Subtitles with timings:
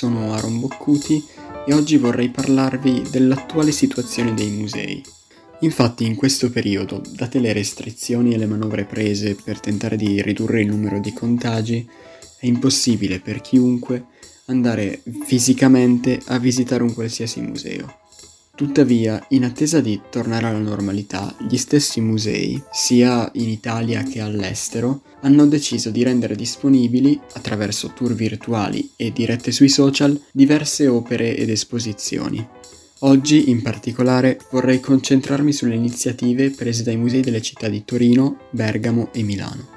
[0.00, 1.22] sono Aaron Boccuti
[1.66, 5.04] e oggi vorrei parlarvi dell'attuale situazione dei musei.
[5.60, 10.62] Infatti in questo periodo, date le restrizioni e le manovre prese per tentare di ridurre
[10.62, 11.86] il numero di contagi,
[12.38, 14.06] è impossibile per chiunque
[14.46, 17.99] andare fisicamente a visitare un qualsiasi museo.
[18.60, 25.00] Tuttavia, in attesa di tornare alla normalità, gli stessi musei, sia in Italia che all'estero,
[25.22, 31.48] hanno deciso di rendere disponibili, attraverso tour virtuali e dirette sui social, diverse opere ed
[31.48, 32.46] esposizioni.
[32.98, 39.08] Oggi, in particolare, vorrei concentrarmi sulle iniziative prese dai musei delle città di Torino, Bergamo
[39.14, 39.68] e Milano.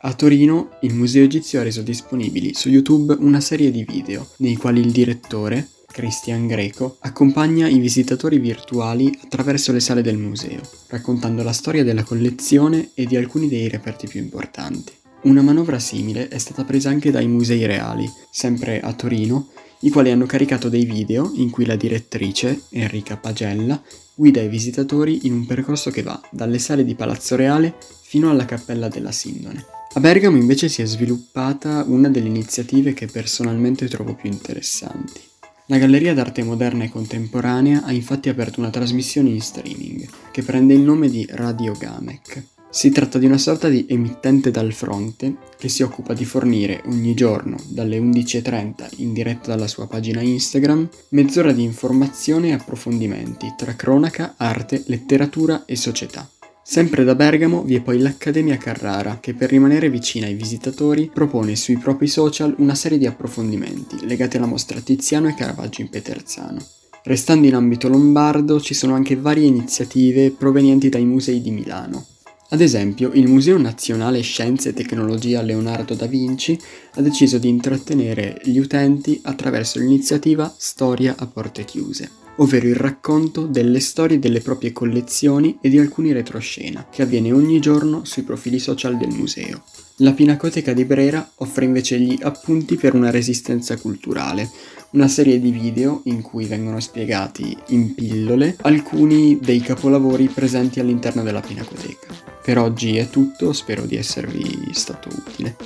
[0.00, 4.56] A Torino, il Museo Egizio ha reso disponibili su YouTube una serie di video, nei
[4.56, 11.42] quali il direttore, Christian Greco, accompagna i visitatori virtuali attraverso le sale del museo, raccontando
[11.42, 14.92] la storia della collezione e di alcuni dei reperti più importanti.
[15.22, 19.48] Una manovra simile è stata presa anche dai musei reali, sempre a Torino,
[19.80, 23.82] i quali hanno caricato dei video in cui la direttrice, Enrica Pagella,
[24.14, 28.44] guida i visitatori in un percorso che va dalle sale di Palazzo Reale fino alla
[28.44, 29.64] Cappella della Sindone.
[29.94, 35.25] A Bergamo invece si è sviluppata una delle iniziative che personalmente trovo più interessanti.
[35.68, 40.74] La Galleria d'Arte Moderna e Contemporanea ha infatti aperto una trasmissione in streaming che prende
[40.74, 42.44] il nome di Radio Gamek.
[42.70, 47.14] Si tratta di una sorta di emittente dal fronte che si occupa di fornire ogni
[47.14, 53.74] giorno dalle 11.30 in diretta dalla sua pagina Instagram mezz'ora di informazione e approfondimenti tra
[53.74, 56.30] cronaca, arte, letteratura e società.
[56.68, 61.54] Sempre da Bergamo vi è poi l'Accademia Carrara, che per rimanere vicina ai visitatori propone
[61.54, 66.58] sui propri social una serie di approfondimenti legati alla mostra Tiziano e Caravaggio in Peterzano.
[67.04, 72.04] Restando in ambito lombardo ci sono anche varie iniziative provenienti dai musei di Milano.
[72.48, 76.58] Ad esempio, il Museo Nazionale Scienze e Tecnologia Leonardo da Vinci
[76.94, 83.46] ha deciso di intrattenere gli utenti attraverso l'iniziativa Storia a porte chiuse ovvero il racconto
[83.46, 88.58] delle storie delle proprie collezioni e di alcuni retroscena, che avviene ogni giorno sui profili
[88.58, 89.62] social del museo.
[90.00, 94.50] La Pinacoteca di Brera offre invece gli appunti per una resistenza culturale,
[94.90, 101.22] una serie di video in cui vengono spiegati in pillole alcuni dei capolavori presenti all'interno
[101.22, 102.14] della Pinacoteca.
[102.42, 105.56] Per oggi è tutto, spero di esservi stato utile.